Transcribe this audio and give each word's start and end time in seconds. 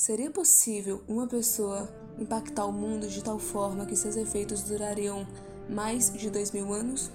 Seria 0.00 0.30
possível 0.30 1.02
uma 1.06 1.26
pessoa 1.26 1.86
impactar 2.18 2.64
o 2.64 2.72
mundo 2.72 3.06
de 3.06 3.22
tal 3.22 3.38
forma 3.38 3.84
que 3.84 3.94
seus 3.94 4.16
efeitos 4.16 4.62
durariam 4.62 5.26
mais 5.68 6.10
de 6.10 6.30
dois 6.30 6.52
mil 6.52 6.72
anos? 6.72 7.10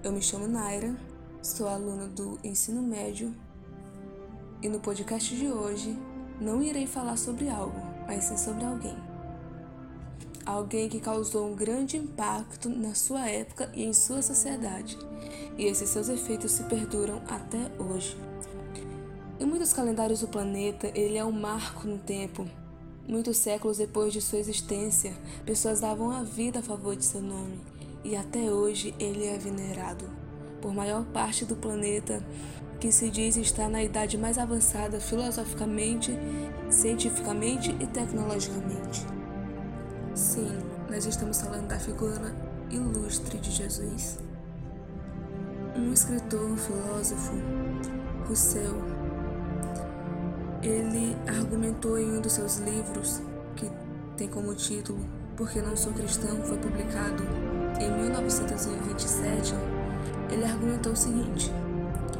Eu 0.00 0.12
me 0.12 0.22
chamo 0.22 0.46
Naira, 0.46 0.94
sou 1.42 1.66
aluna 1.66 2.06
do 2.06 2.38
ensino 2.44 2.80
médio 2.80 3.34
e 4.62 4.68
no 4.68 4.78
podcast 4.78 5.34
de 5.34 5.48
hoje 5.48 5.98
não 6.40 6.62
irei 6.62 6.86
falar 6.86 7.16
sobre 7.16 7.48
algo, 7.48 7.80
mas 8.06 8.26
sim 8.26 8.36
sobre 8.36 8.64
alguém. 8.64 8.96
Alguém 10.46 10.88
que 10.88 11.00
causou 11.00 11.50
um 11.50 11.56
grande 11.56 11.96
impacto 11.96 12.68
na 12.68 12.94
sua 12.94 13.28
época 13.28 13.72
e 13.74 13.82
em 13.82 13.92
sua 13.92 14.22
sociedade, 14.22 14.96
e 15.58 15.64
esses 15.64 15.90
seus 15.90 16.08
efeitos 16.08 16.52
se 16.52 16.62
perduram 16.62 17.20
até 17.26 17.72
hoje. 17.76 18.16
Em 19.42 19.44
muitos 19.44 19.72
calendários 19.72 20.20
do 20.20 20.28
planeta, 20.28 20.92
ele 20.94 21.18
é 21.18 21.24
um 21.24 21.32
marco 21.32 21.88
no 21.88 21.98
tempo. 21.98 22.46
Muitos 23.08 23.38
séculos 23.38 23.78
depois 23.78 24.12
de 24.12 24.20
sua 24.20 24.38
existência, 24.38 25.12
pessoas 25.44 25.80
davam 25.80 26.12
a 26.12 26.22
vida 26.22 26.60
a 26.60 26.62
favor 26.62 26.94
de 26.94 27.04
seu 27.04 27.20
nome, 27.20 27.60
e 28.04 28.14
até 28.14 28.52
hoje 28.52 28.94
ele 29.00 29.26
é 29.26 29.36
venerado 29.36 30.04
por 30.60 30.72
maior 30.72 31.04
parte 31.06 31.44
do 31.44 31.56
planeta, 31.56 32.24
que 32.78 32.92
se 32.92 33.10
diz 33.10 33.36
estar 33.36 33.68
na 33.68 33.82
idade 33.82 34.16
mais 34.16 34.38
avançada 34.38 35.00
filosoficamente, 35.00 36.16
cientificamente 36.70 37.76
e 37.80 37.86
tecnologicamente. 37.88 39.04
Sim, 40.14 40.56
nós 40.88 41.04
estamos 41.04 41.40
falando 41.40 41.66
da 41.66 41.80
figura 41.80 42.32
ilustre 42.70 43.38
de 43.38 43.50
Jesus. 43.50 44.20
Um 45.74 45.92
escritor, 45.92 46.48
um 46.48 46.56
filósofo, 46.56 47.32
Rousseau, 48.28 49.01
ele 50.62 51.16
argumentou 51.26 51.98
em 51.98 52.16
um 52.16 52.20
dos 52.20 52.34
seus 52.34 52.58
livros, 52.58 53.20
que 53.56 53.68
tem 54.16 54.28
como 54.28 54.54
título 54.54 55.00
Porque 55.36 55.60
Não 55.60 55.76
Sou 55.76 55.92
Cristão, 55.92 56.40
foi 56.44 56.56
publicado 56.58 57.24
em 57.80 57.90
1927. 57.90 59.54
Ele 60.30 60.44
argumentou 60.44 60.92
o 60.92 60.96
seguinte: 60.96 61.50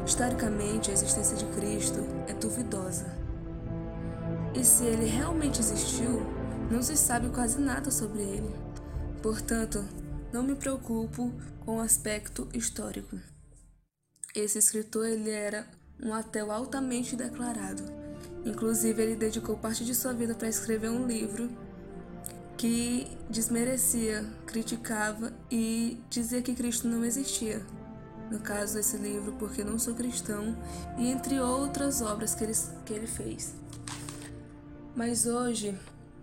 Historicamente, 0.05 0.91
a 0.91 0.93
existência 0.93 1.37
de 1.37 1.45
Cristo 1.55 1.99
é 2.27 2.33
duvidosa. 2.33 3.05
E 4.53 4.63
se 4.63 4.83
ele 4.83 5.05
realmente 5.05 5.61
existiu, 5.61 6.21
não 6.69 6.81
se 6.81 6.97
sabe 6.97 7.29
quase 7.29 7.59
nada 7.59 7.89
sobre 7.89 8.21
ele. 8.21 8.53
Portanto, 9.21 9.83
não 10.33 10.43
me 10.43 10.55
preocupo 10.55 11.31
com 11.61 11.77
o 11.77 11.81
aspecto 11.81 12.47
histórico. 12.53 13.17
Esse 14.35 14.59
escritor 14.59 15.07
ele 15.07 15.29
era 15.29 15.65
um 16.03 16.13
ateu 16.13 16.51
altamente 16.51 17.15
declarado 17.15 18.02
Inclusive, 18.45 19.01
ele 19.01 19.15
dedicou 19.15 19.55
parte 19.57 19.85
de 19.85 19.95
sua 19.95 20.13
vida 20.13 20.35
para 20.35 20.49
escrever 20.49 20.89
um 20.89 21.07
livro 21.07 21.49
que 22.57 23.07
desmerecia, 23.29 24.25
criticava 24.45 25.33
e 25.49 25.99
dizia 26.09 26.41
que 26.41 26.53
Cristo 26.53 26.87
não 26.87 27.03
existia. 27.05 27.65
No 28.29 28.39
caso 28.39 28.75
desse 28.75 28.97
livro, 28.97 29.33
Porque 29.33 29.63
Não 29.63 29.77
Sou 29.77 29.93
Cristão, 29.93 30.57
e 30.97 31.09
entre 31.09 31.39
outras 31.39 32.01
obras 32.01 32.33
que 32.33 32.43
ele, 32.43 32.53
que 32.85 32.93
ele 32.93 33.07
fez. 33.07 33.53
Mas 34.95 35.25
hoje, 35.25 35.77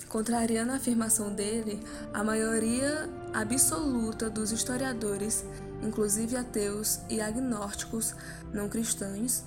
contrariando 0.09 0.73
a 0.73 0.77
afirmação 0.77 1.33
dele, 1.33 1.81
a 2.13 2.25
maioria 2.25 3.09
absoluta 3.33 4.29
dos 4.29 4.51
historiadores, 4.51 5.45
inclusive 5.83 6.37
ateus 6.37 7.01
e 7.09 7.21
agnósticos 7.21 8.15
não 8.53 8.69
cristãos, 8.69 9.45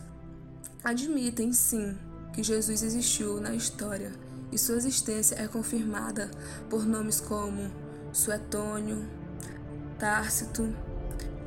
admitem 0.83 1.53
sim 1.53 1.97
que 2.33 2.43
Jesus 2.43 2.81
existiu 2.83 3.39
na 3.39 3.53
história 3.53 4.11
e 4.51 4.57
sua 4.57 4.75
existência 4.75 5.35
é 5.35 5.47
confirmada 5.47 6.29
por 6.69 6.85
nomes 6.85 7.19
como 7.21 7.71
Suetônio, 8.11 9.07
Tácito, 9.97 10.75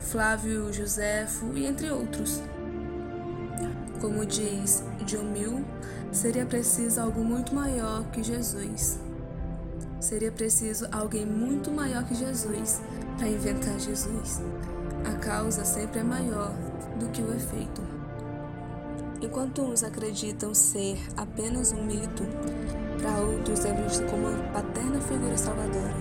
Flávio 0.00 0.72
Joséfo 0.72 1.52
e 1.54 1.66
entre 1.66 1.91
outros. 1.91 2.41
Como 4.00 4.25
diz 4.25 4.82
Mill, 5.32 5.64
seria 6.12 6.46
preciso 6.46 7.00
algo 7.00 7.22
muito 7.25 7.54
maior 7.54 8.04
que 8.10 8.22
Jesus. 8.22 8.98
Seria 10.00 10.30
preciso 10.30 10.86
alguém 10.92 11.25
muito 11.25 11.70
maior 11.70 12.04
que 12.04 12.14
Jesus 12.14 12.80
para 13.16 13.28
inventar 13.28 13.78
Jesus. 13.80 14.41
A 15.04 15.19
causa 15.19 15.64
sempre 15.64 16.00
é 16.00 16.04
maior 16.04 16.52
do 16.98 17.08
que 17.10 17.22
o 17.22 17.32
efeito. 17.34 17.95
Enquanto 19.21 19.62
uns 19.62 19.82
acreditam 19.82 20.54
ser 20.54 20.99
apenas 21.16 21.72
um 21.72 21.82
mito, 21.84 22.22
para 23.00 23.19
outros 23.21 23.65
é 23.65 23.72
visto 23.82 24.04
como 24.10 24.28
uma 24.28 24.53
paterna 24.53 25.00
figura 25.00 25.37
salvadora. 25.38 25.94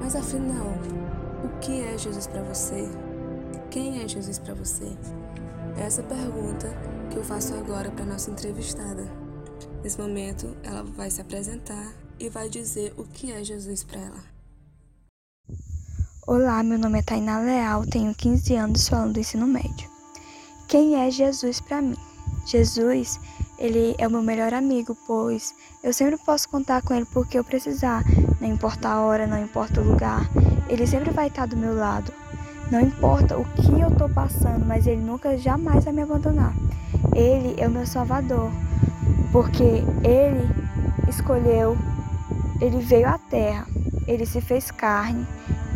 Mas 0.00 0.14
afinal, 0.14 0.66
o 1.44 1.58
que 1.60 1.80
é 1.82 1.98
Jesus 1.98 2.26
para 2.26 2.42
você? 2.42 2.88
Quem 3.70 4.02
é 4.02 4.08
Jesus 4.08 4.38
para 4.38 4.54
você? 4.54 4.96
É 5.76 5.82
essa 5.82 6.02
pergunta 6.02 6.68
que 7.10 7.16
eu 7.16 7.24
faço 7.24 7.54
agora 7.54 7.90
para 7.90 8.04
nossa 8.04 8.30
entrevistada. 8.30 9.04
Nesse 9.82 10.00
momento, 10.00 10.56
ela 10.62 10.82
vai 10.82 11.10
se 11.10 11.20
apresentar 11.20 11.92
e 12.18 12.28
vai 12.28 12.48
dizer 12.48 12.94
o 12.96 13.04
que 13.04 13.32
é 13.32 13.42
Jesus 13.42 13.82
para 13.82 14.00
ela. 14.00 14.38
Olá, 16.26 16.62
meu 16.62 16.78
nome 16.78 16.98
é 16.98 17.02
Tainá 17.02 17.40
Leal, 17.40 17.86
tenho 17.86 18.14
15 18.14 18.54
anos, 18.54 18.88
falando 18.88 19.14
do 19.14 19.20
ensino 19.20 19.46
médio. 19.46 19.88
Quem 20.68 20.96
é 20.96 21.10
Jesus 21.10 21.60
para 21.60 21.80
mim? 21.80 22.07
Jesus, 22.50 23.20
ele 23.58 23.94
é 23.98 24.06
o 24.06 24.10
meu 24.10 24.22
melhor 24.22 24.54
amigo, 24.54 24.96
pois 25.06 25.54
eu 25.82 25.92
sempre 25.92 26.16
posso 26.16 26.48
contar 26.48 26.80
com 26.80 26.94
ele 26.94 27.04
porque 27.12 27.38
eu 27.38 27.44
precisar, 27.44 28.02
não 28.40 28.48
importa 28.48 28.88
a 28.88 29.02
hora, 29.02 29.26
não 29.26 29.38
importa 29.38 29.82
o 29.82 29.84
lugar, 29.84 30.26
ele 30.66 30.86
sempre 30.86 31.10
vai 31.10 31.28
estar 31.28 31.46
do 31.46 31.58
meu 31.58 31.74
lado. 31.74 32.10
Não 32.70 32.80
importa 32.80 33.36
o 33.36 33.44
que 33.44 33.80
eu 33.80 33.88
estou 33.88 34.08
passando, 34.08 34.64
mas 34.64 34.86
ele 34.86 35.02
nunca 35.02 35.36
jamais 35.36 35.84
vai 35.84 35.92
me 35.92 36.02
abandonar. 36.02 36.54
Ele 37.14 37.54
é 37.60 37.68
o 37.68 37.70
meu 37.70 37.86
salvador, 37.86 38.50
porque 39.30 39.82
ele 40.02 40.48
escolheu, 41.06 41.76
ele 42.62 42.78
veio 42.78 43.08
à 43.08 43.18
terra, 43.18 43.66
ele 44.06 44.24
se 44.24 44.40
fez 44.40 44.70
carne, 44.70 45.26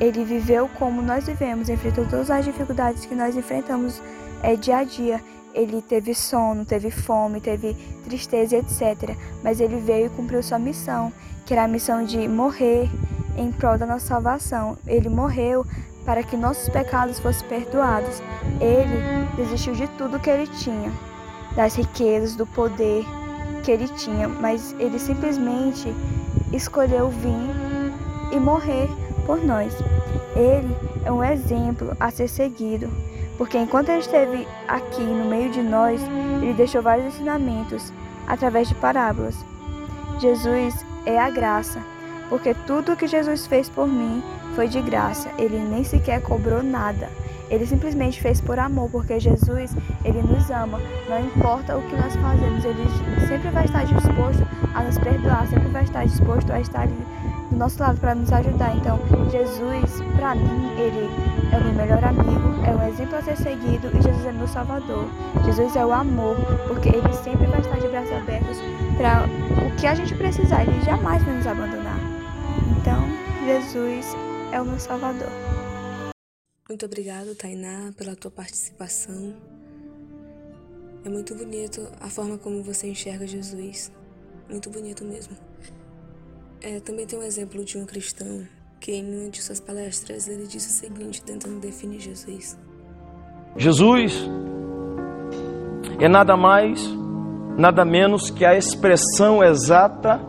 ele 0.01 0.25
viveu 0.25 0.71
como 0.79 1.03
nós 1.03 1.27
vivemos, 1.27 1.69
enfrentou 1.69 2.07
todas 2.07 2.31
as 2.31 2.47
dificuldades 2.47 3.05
que 3.05 3.15
nós 3.15 3.37
enfrentamos 3.37 4.03
é, 4.43 4.57
dia 4.57 4.79
a 4.79 4.85
dia 4.85 5.21
ele 5.55 5.83
teve 5.83 6.15
sono, 6.15 6.65
teve 6.65 6.91
fome, 6.91 7.41
teve 7.41 7.75
tristeza, 8.05 8.57
etc. 8.57 9.17
Mas 9.43 9.61
ele 9.61 9.77
veio 9.77 10.07
e 10.07 10.11
cumpriu 10.11 10.43
sua 10.43 10.59
missão, 10.59 11.13
que 11.47 11.53
era 11.53 11.65
a 11.65 11.69
missão 11.69 12.05
de 12.05 12.27
morrer 12.29 12.89
em 13.37 13.51
prol 13.53 13.79
da 13.79 13.87
nossa 13.87 14.07
salvação. 14.07 14.77
Ele 14.87 15.09
morreu 15.09 15.67
para 16.05 16.23
que 16.23 16.37
nossos 16.37 16.69
pecados 16.69 17.19
fossem 17.19 17.47
perdoados. 17.49 18.23
Ele 18.61 19.27
desistiu 19.37 19.75
de 19.75 19.87
tudo 19.99 20.21
que 20.21 20.31
ele 20.31 20.47
tinha, 20.47 20.93
das 21.55 21.75
riquezas, 21.75 22.37
do 22.37 22.47
poder 22.47 23.05
que 23.63 23.71
ele 23.71 23.89
tinha, 23.89 24.29
mas 24.29 24.75
ele 24.79 24.99
simplesmente 24.99 25.95
escolheu 26.53 27.09
vir 27.09 28.33
e 28.33 28.41
morrer 28.41 28.89
por 29.27 29.43
nós. 29.43 29.73
Ele 30.35 30.75
é 31.05 31.13
um 31.13 31.23
exemplo 31.23 31.97
a 32.01 32.11
ser 32.11 32.29
seguido 32.29 32.91
porque 33.43 33.59
enquanto 33.59 33.89
ele 33.89 33.99
esteve 33.99 34.47
aqui 34.69 35.03
no 35.03 35.25
meio 35.25 35.51
de 35.51 35.61
nós, 35.63 36.01
ele 36.41 36.55
deixou 36.55 36.81
vários 36.81 37.13
ensinamentos 37.13 37.93
através 38.29 38.69
de 38.69 38.75
parábolas. 38.77 39.35
Jesus 40.21 40.87
é 41.05 41.19
a 41.19 41.29
graça, 41.29 41.81
porque 42.33 42.55
tudo 42.67 42.97
que 42.97 43.07
Jesus 43.07 43.47
fez 43.47 43.69
por 43.69 43.87
mim 43.87 44.23
foi 44.55 44.67
de 44.67 44.81
graça. 44.81 45.29
Ele 45.37 45.59
nem 45.59 45.85
sequer 45.85 46.23
cobrou 46.23 46.63
nada. 46.63 47.11
Ele 47.51 47.67
simplesmente 47.67 48.23
fez 48.23 48.41
por 48.41 48.59
amor, 48.59 48.89
porque 48.91 49.21
Jesus, 49.21 49.77
ele 50.03 50.23
nos 50.23 50.51
ama. 50.51 50.81
Não 51.11 51.21
importa 51.21 51.77
o 51.77 51.83
que 51.83 51.95
nós 51.95 52.17
fazemos, 52.17 52.65
ele 52.65 52.87
sempre 53.29 53.51
vai 53.51 53.67
estar 53.67 53.85
disposto 53.85 54.49
a 54.75 54.83
nos 54.83 54.97
perdoar, 54.97 55.47
sempre 55.47 55.69
vai 55.69 55.85
estar 55.85 56.07
disposto 56.07 56.51
a 56.51 56.59
estar 56.59 56.87
do 56.87 57.55
nosso 57.55 57.79
lado 57.83 58.01
para 58.01 58.15
nos 58.15 58.33
ajudar. 58.33 58.75
Então, 58.77 58.99
Jesus, 59.31 60.01
para 60.17 60.35
mim, 60.35 60.71
ele 60.79 61.11
é 61.53 61.59
o 61.59 61.65
meu 61.65 61.75
melhor 61.75 62.03
amigo, 62.03 62.65
é 62.67 62.75
um 62.75 62.89
exemplo 62.89 63.15
a 63.15 63.23
ser 63.23 63.37
seguido 63.37 63.89
e 63.89 64.01
Jesus 64.01 64.25
é 64.25 64.33
meu 64.33 64.49
salvador. 64.49 65.05
Jesus 65.45 65.77
é 65.77 65.85
o 65.85 65.93
amor, 65.93 66.37
porque 66.67 66.89
ele 66.89 67.13
sempre 67.13 67.47
vai 67.49 67.61
estar 67.61 67.79
de 67.79 67.89
braços 67.89 68.13
abertos 68.13 68.57
para 68.97 69.27
o 69.67 69.77
que 69.77 69.87
a 69.87 69.95
gente 69.95 70.15
precisar, 70.15 70.63
ele 70.63 70.81
jamais 70.81 71.23
vai 71.23 71.35
nos 71.35 71.47
abandonar. 71.47 71.92
Jesus 73.45 74.07
é 74.53 74.61
o 74.61 74.65
meu 74.65 74.79
salvador. 74.79 75.29
Muito 76.69 76.87
obrigado, 76.87 77.35
Tainá, 77.35 77.93
pela 77.97 78.15
tua 78.15 78.31
participação. 78.31 79.35
É 81.05 81.09
muito 81.09 81.35
bonito 81.35 81.87
a 82.01 82.09
forma 82.09 82.39
como 82.39 82.63
você 82.63 82.87
enxerga 82.89 83.27
Jesus. 83.27 83.91
Muito 84.49 84.71
bonito 84.71 85.05
mesmo. 85.05 85.37
É, 86.61 86.79
também 86.81 87.07
tem 87.07 87.19
um 87.19 87.23
exemplo 87.23 87.65
de 87.65 87.77
um 87.77 87.85
cristão 87.85 88.47
que 88.79 88.93
em 88.93 89.23
uma 89.23 89.31
de 89.31 89.43
suas 89.43 89.61
palestras 89.61 90.29
ele 90.29 90.47
disse 90.47 90.69
o 90.69 90.73
seguinte, 90.73 91.23
tentando 91.23 91.59
definir 91.61 92.01
Jesus. 92.01 92.57
Jesus 93.57 94.13
é 96.01 96.09
nada 96.09 96.37
mais 96.37 96.81
nada 97.57 97.85
menos 97.85 98.31
que 98.31 98.45
a 98.45 98.57
expressão 98.57 99.43
exata 99.43 100.21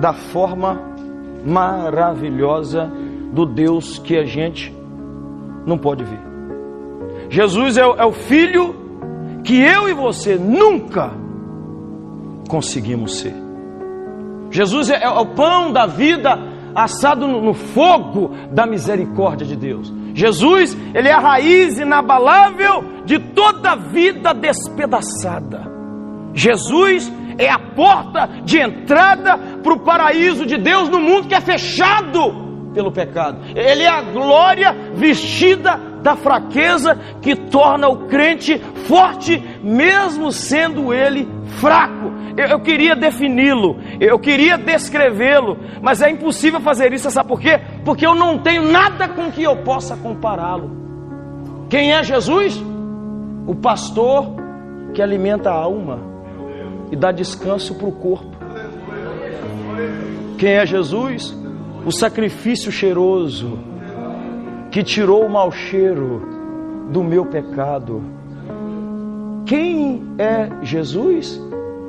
da 0.00 0.12
forma 0.12 0.93
maravilhosa 1.44 2.90
do 3.32 3.44
Deus 3.44 3.98
que 3.98 4.16
a 4.16 4.24
gente 4.24 4.74
não 5.66 5.78
pode 5.78 6.04
ver. 6.04 6.20
Jesus 7.28 7.76
é 7.76 7.86
o, 7.86 7.94
é 7.96 8.04
o 8.04 8.12
Filho 8.12 8.74
que 9.42 9.60
eu 9.60 9.88
e 9.88 9.92
você 9.92 10.36
nunca 10.36 11.12
conseguimos 12.48 13.18
ser. 13.18 13.34
Jesus 14.50 14.90
é, 14.90 15.02
é 15.02 15.08
o 15.08 15.26
pão 15.26 15.72
da 15.72 15.86
vida 15.86 16.38
assado 16.74 17.26
no, 17.26 17.40
no 17.40 17.54
fogo 17.54 18.32
da 18.50 18.66
misericórdia 18.66 19.46
de 19.46 19.56
Deus. 19.56 19.92
Jesus, 20.14 20.76
ele 20.94 21.08
é 21.08 21.12
a 21.12 21.18
raiz 21.18 21.78
inabalável 21.78 22.84
de 23.04 23.18
toda 23.18 23.74
vida 23.74 24.32
despedaçada. 24.32 25.70
Jesus 26.32 27.12
é 27.38 27.48
a 27.48 27.58
porta 27.58 28.28
de 28.44 28.58
entrada 28.58 29.36
para 29.62 29.72
o 29.72 29.80
paraíso 29.80 30.46
de 30.46 30.56
Deus 30.56 30.88
no 30.88 31.00
mundo 31.00 31.28
que 31.28 31.34
é 31.34 31.40
fechado 31.40 32.44
pelo 32.74 32.90
pecado. 32.90 33.38
Ele 33.54 33.84
é 33.84 33.88
a 33.88 34.02
glória 34.02 34.74
vestida 34.94 35.76
da 36.02 36.16
fraqueza 36.16 36.98
que 37.22 37.34
torna 37.34 37.88
o 37.88 38.06
crente 38.08 38.58
forte, 38.86 39.42
mesmo 39.62 40.30
sendo 40.32 40.92
ele 40.92 41.26
fraco. 41.60 42.12
Eu, 42.36 42.46
eu 42.46 42.60
queria 42.60 42.94
defini-lo, 42.96 43.78
eu 44.00 44.18
queria 44.18 44.58
descrevê-lo, 44.58 45.56
mas 45.80 46.02
é 46.02 46.10
impossível 46.10 46.60
fazer 46.60 46.92
isso, 46.92 47.10
sabe 47.10 47.28
por 47.28 47.40
quê? 47.40 47.60
Porque 47.84 48.04
eu 48.04 48.14
não 48.14 48.38
tenho 48.38 48.70
nada 48.70 49.08
com 49.08 49.30
que 49.30 49.42
eu 49.42 49.56
possa 49.58 49.96
compará-lo. 49.96 50.84
Quem 51.70 51.92
é 51.92 52.02
Jesus? 52.02 52.62
O 53.46 53.54
pastor 53.54 54.34
que 54.92 55.00
alimenta 55.00 55.50
a 55.50 55.54
alma 55.54 56.13
e 56.94 56.96
dá 56.96 57.10
descanso 57.10 57.74
para 57.74 57.88
o 57.88 57.92
corpo. 57.92 58.36
Quem 60.38 60.52
é 60.52 60.64
Jesus? 60.64 61.36
O 61.84 61.90
sacrifício 61.90 62.70
cheiroso 62.70 63.58
que 64.70 64.84
tirou 64.84 65.26
o 65.26 65.28
mau 65.28 65.50
cheiro 65.50 66.22
do 66.92 67.02
meu 67.02 67.26
pecado. 67.26 68.00
Quem 69.44 70.04
é 70.16 70.48
Jesus? 70.62 71.40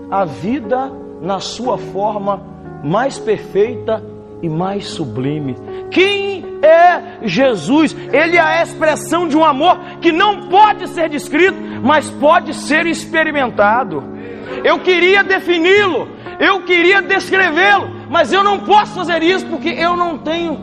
A 0.10 0.26
vida 0.26 0.92
na 1.22 1.40
sua 1.40 1.78
forma 1.78 2.42
mais 2.84 3.20
perfeita 3.20 4.04
e 4.42 4.50
mais 4.50 4.88
sublime. 4.88 5.56
Quem 5.92 6.44
é 6.64 7.28
Jesus? 7.28 7.96
Ele 8.12 8.38
é 8.38 8.42
a 8.42 8.64
expressão 8.64 9.28
de 9.28 9.38
um 9.38 9.46
amor 9.46 9.78
que 10.02 10.12
não 10.12 10.50
pode 10.50 10.88
ser 10.90 11.10
descrito, 11.10 11.58
mas 11.84 12.10
pode 12.10 12.56
ser 12.56 12.88
experimentado. 12.88 14.15
Eu 14.64 14.82
queria 14.82 15.24
defini-lo, 15.24 16.08
eu 16.40 16.64
queria 16.66 17.02
descrevê-lo, 17.02 17.88
mas 18.10 18.32
eu 18.32 18.44
não 18.44 18.66
posso 18.66 18.94
fazer 18.94 19.22
isso 19.24 19.46
porque 19.48 19.70
eu 19.70 19.96
não 19.96 20.18
tenho 20.18 20.58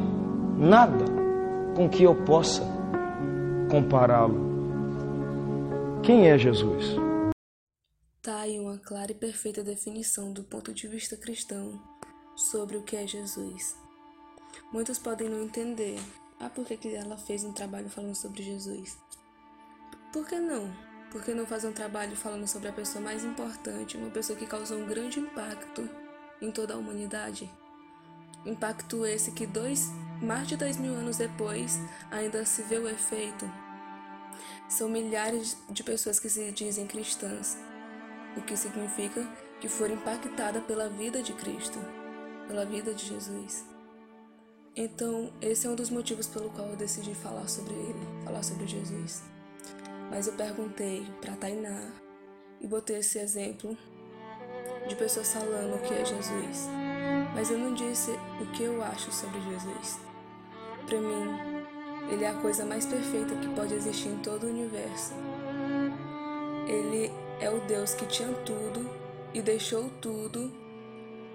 nada 0.56 1.04
com 1.74 1.88
que 1.88 2.02
eu 2.02 2.14
possa 2.14 2.62
compará-lo. 3.70 4.52
Quem 6.02 6.28
é 6.28 6.36
Jesus? 6.36 6.96
Tá 8.22 8.40
aí 8.42 8.58
uma 8.58 8.78
clara 8.78 9.12
e 9.12 9.14
perfeita 9.14 9.64
definição 9.64 10.32
do 10.32 10.44
ponto 10.44 10.72
de 10.72 10.86
vista 10.86 11.16
cristão 11.16 11.80
sobre 12.36 12.76
o 12.76 12.82
que 12.82 12.96
é 12.96 13.06
Jesus. 13.06 13.76
Muitos 14.72 14.98
podem 14.98 15.28
não 15.28 15.42
entender. 15.42 15.98
Ah, 16.38 16.48
por 16.48 16.64
que 16.64 16.94
ela 16.94 17.16
fez 17.16 17.44
um 17.44 17.52
trabalho 17.52 17.88
falando 17.88 18.16
sobre 18.16 18.42
Jesus? 18.42 18.98
Por 20.12 20.26
que 20.26 20.38
não? 20.38 20.91
Por 21.12 21.22
que 21.22 21.34
não 21.34 21.44
fazer 21.44 21.68
um 21.68 21.74
trabalho 21.74 22.16
falando 22.16 22.48
sobre 22.48 22.68
a 22.68 22.72
pessoa 22.72 23.04
mais 23.04 23.22
importante, 23.22 23.98
uma 23.98 24.08
pessoa 24.08 24.36
que 24.36 24.46
causou 24.46 24.78
um 24.78 24.86
grande 24.86 25.20
impacto 25.20 25.86
em 26.40 26.50
toda 26.50 26.72
a 26.72 26.78
humanidade? 26.78 27.52
Impacto 28.46 29.04
esse 29.04 29.30
que 29.32 29.46
dois, 29.46 29.90
mais 30.22 30.48
de 30.48 30.56
dois 30.56 30.78
mil 30.78 30.94
anos 30.94 31.18
depois 31.18 31.78
ainda 32.10 32.46
se 32.46 32.62
vê 32.62 32.78
o 32.78 32.88
efeito. 32.88 33.44
São 34.70 34.88
milhares 34.88 35.58
de 35.68 35.84
pessoas 35.84 36.18
que 36.18 36.30
se 36.30 36.50
dizem 36.50 36.86
cristãs, 36.86 37.58
o 38.34 38.40
que 38.40 38.56
significa 38.56 39.22
que 39.60 39.68
foram 39.68 39.96
impactadas 39.96 40.64
pela 40.64 40.88
vida 40.88 41.22
de 41.22 41.34
Cristo, 41.34 41.78
pela 42.48 42.64
vida 42.64 42.94
de 42.94 43.04
Jesus. 43.04 43.66
Então, 44.74 45.30
esse 45.42 45.66
é 45.66 45.70
um 45.70 45.74
dos 45.74 45.90
motivos 45.90 46.26
pelo 46.26 46.48
qual 46.48 46.68
eu 46.68 46.76
decidi 46.76 47.14
falar 47.14 47.46
sobre 47.48 47.74
ele, 47.74 48.24
falar 48.24 48.42
sobre 48.42 48.66
Jesus. 48.66 49.22
Mas 50.12 50.26
eu 50.26 50.34
perguntei 50.34 51.06
para 51.22 51.34
Tainá 51.36 51.90
e 52.60 52.66
botei 52.66 52.98
esse 52.98 53.18
exemplo 53.18 53.74
de 54.86 54.94
pessoas 54.94 55.32
falando 55.32 55.74
o 55.74 55.78
que 55.78 55.94
é 55.94 56.04
Jesus. 56.04 56.68
Mas 57.34 57.50
eu 57.50 57.56
não 57.56 57.72
disse 57.72 58.10
o 58.38 58.46
que 58.52 58.64
eu 58.64 58.82
acho 58.82 59.10
sobre 59.10 59.40
Jesus. 59.40 59.98
Para 60.86 61.00
mim, 61.00 61.64
ele 62.10 62.24
é 62.24 62.28
a 62.28 62.34
coisa 62.34 62.62
mais 62.62 62.84
perfeita 62.84 63.34
que 63.36 63.48
pode 63.54 63.72
existir 63.72 64.10
em 64.10 64.18
todo 64.18 64.44
o 64.44 64.50
universo. 64.50 65.14
Ele 66.68 67.10
é 67.40 67.48
o 67.48 67.60
Deus 67.60 67.94
que 67.94 68.04
tinha 68.04 68.28
tudo 68.44 68.90
e 69.32 69.40
deixou 69.40 69.88
tudo 70.02 70.52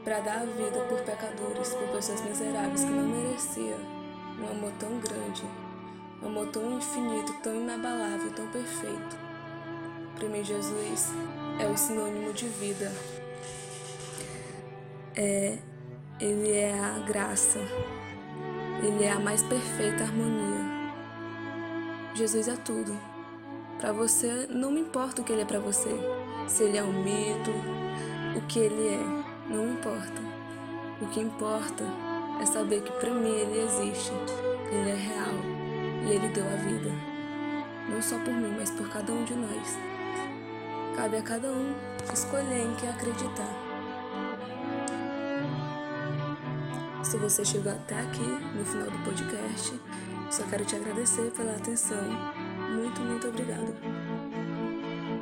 para 0.04 0.20
dar 0.20 0.42
a 0.42 0.46
vida 0.46 0.80
por 0.88 1.02
pecadores, 1.02 1.74
por 1.74 1.88
pessoas 1.90 2.22
miseráveis 2.22 2.84
que 2.84 2.92
não 2.92 3.08
mereciam 3.08 3.80
um 4.40 4.52
amor 4.52 4.72
tão 4.80 5.00
grande, 5.00 5.44
amor 6.26 6.48
tão 6.48 6.78
infinito, 6.78 7.34
tão 7.44 7.56
inabalável, 7.56 8.32
tão 8.32 8.48
perfeito. 8.48 9.18
Para 10.16 10.28
mim, 10.30 10.44
Jesus 10.44 11.14
é 11.60 11.68
o 11.68 11.78
sinônimo 11.78 12.34
de 12.34 12.48
vida. 12.48 12.92
É, 15.16 15.58
ele 16.20 16.52
é 16.52 16.74
a 16.74 17.00
graça. 17.06 17.60
Ele 18.84 19.04
é 19.04 19.12
a 19.12 19.20
mais 19.20 19.44
perfeita 19.44 20.04
harmonia. 20.04 20.94
Jesus 22.16 22.48
é 22.48 22.56
tudo. 22.56 22.98
Para 23.80 23.92
você, 23.92 24.48
não 24.50 24.72
me 24.72 24.82
importa 24.82 25.22
o 25.22 25.26
que 25.26 25.32
ele 25.32 25.44
é 25.44 25.46
para 25.46 25.60
você. 25.60 25.90
Se 26.48 26.64
ele 26.64 26.78
é 26.78 26.84
um 26.84 27.04
mito, 27.04 27.52
o 28.36 28.42
que 28.48 28.60
ele 28.60 28.88
é. 28.88 29.54
Não 29.54 29.74
importa. 29.74 30.22
O 31.00 31.08
que 31.08 31.20
importa 31.20 31.84
é 32.42 32.46
saber 32.46 32.82
que 32.82 32.92
para 32.94 33.12
mim 33.12 33.30
ele 33.30 33.60
existe, 33.62 34.12
ele 34.72 34.90
é 34.90 34.96
real 34.96 35.57
e 36.06 36.12
ele 36.12 36.28
deu 36.30 36.46
a 36.46 36.56
vida. 36.56 36.92
Não 37.90 38.02
só 38.02 38.18
por 38.20 38.34
mim, 38.34 38.56
mas 38.58 38.70
por 38.72 38.90
cada 38.90 39.12
um 39.12 39.24
de 39.24 39.34
nós. 39.34 39.78
Cabe 40.96 41.18
a 41.18 41.22
cada 41.22 41.48
um 41.48 41.76
escolher 42.12 42.66
em 42.66 42.76
que 42.76 42.88
acreditar. 42.88 43.68
Se 47.04 47.18
você 47.18 47.46
chegou 47.46 47.72
até 47.72 48.00
aqui 48.00 48.28
no 48.56 48.66
final 48.66 48.90
do 48.90 48.98
podcast, 49.06 49.80
só 50.30 50.44
quero 50.44 50.66
te 50.66 50.76
agradecer 50.76 51.32
pela 51.32 51.56
atenção. 51.56 52.04
Muito, 52.76 53.00
muito 53.02 53.28
obrigado. 53.28 53.97